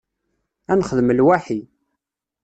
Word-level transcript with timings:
Ad 0.71 0.75
nexdem 0.79 1.09
lwaḥi. 1.17 1.59